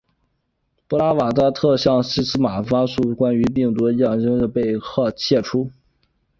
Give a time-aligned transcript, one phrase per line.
[0.89, 4.73] 佐布拉斯特向西姆斯发送的关于病毒的影片消息被
[5.15, 5.69] 泄出。